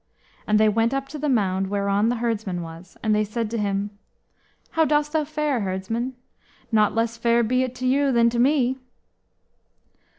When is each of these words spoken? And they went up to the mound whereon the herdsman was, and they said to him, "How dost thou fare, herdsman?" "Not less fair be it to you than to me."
And 0.47 0.59
they 0.59 0.67
went 0.67 0.95
up 0.95 1.07
to 1.09 1.19
the 1.19 1.29
mound 1.29 1.67
whereon 1.69 2.09
the 2.09 2.15
herdsman 2.15 2.63
was, 2.63 2.97
and 3.03 3.13
they 3.13 3.23
said 3.23 3.51
to 3.51 3.57
him, 3.59 3.91
"How 4.71 4.83
dost 4.83 5.13
thou 5.13 5.25
fare, 5.25 5.59
herdsman?" 5.59 6.15
"Not 6.71 6.95
less 6.95 7.17
fair 7.17 7.43
be 7.43 7.61
it 7.61 7.75
to 7.75 7.85
you 7.85 8.11
than 8.11 8.27
to 8.31 8.39
me." 8.39 8.77